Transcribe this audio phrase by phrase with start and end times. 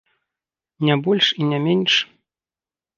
[0.89, 1.93] Не больш і не менш.